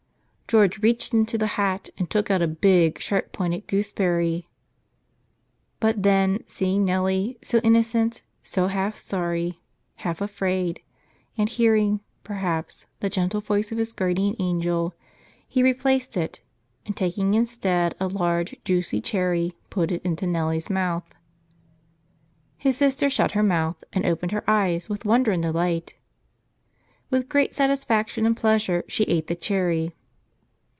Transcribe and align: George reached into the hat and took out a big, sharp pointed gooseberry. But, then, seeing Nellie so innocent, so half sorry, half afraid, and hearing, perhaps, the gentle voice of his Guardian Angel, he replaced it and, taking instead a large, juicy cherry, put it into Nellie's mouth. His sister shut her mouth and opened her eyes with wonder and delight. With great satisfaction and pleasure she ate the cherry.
George 0.51 0.79
reached 0.79 1.13
into 1.13 1.37
the 1.37 1.47
hat 1.55 1.87
and 1.97 2.09
took 2.09 2.29
out 2.29 2.41
a 2.41 2.45
big, 2.47 2.99
sharp 2.99 3.31
pointed 3.31 3.67
gooseberry. 3.67 4.49
But, 5.79 6.03
then, 6.03 6.43
seeing 6.45 6.83
Nellie 6.83 7.37
so 7.41 7.59
innocent, 7.59 8.21
so 8.43 8.67
half 8.67 8.97
sorry, 8.97 9.61
half 10.03 10.19
afraid, 10.19 10.81
and 11.37 11.47
hearing, 11.47 12.01
perhaps, 12.25 12.85
the 12.99 13.09
gentle 13.09 13.39
voice 13.39 13.71
of 13.71 13.77
his 13.77 13.93
Guardian 13.93 14.35
Angel, 14.39 14.93
he 15.47 15.63
replaced 15.63 16.17
it 16.17 16.41
and, 16.85 16.97
taking 16.97 17.33
instead 17.33 17.95
a 17.97 18.09
large, 18.09 18.53
juicy 18.65 18.99
cherry, 18.99 19.53
put 19.69 19.89
it 19.89 20.01
into 20.01 20.27
Nellie's 20.27 20.69
mouth. 20.69 21.07
His 22.57 22.75
sister 22.75 23.09
shut 23.09 23.31
her 23.31 23.43
mouth 23.43 23.81
and 23.93 24.05
opened 24.05 24.33
her 24.33 24.43
eyes 24.49 24.89
with 24.89 25.05
wonder 25.05 25.31
and 25.31 25.43
delight. 25.43 25.93
With 27.09 27.29
great 27.29 27.55
satisfaction 27.55 28.25
and 28.25 28.35
pleasure 28.35 28.83
she 28.89 29.05
ate 29.05 29.27
the 29.27 29.35
cherry. 29.35 29.95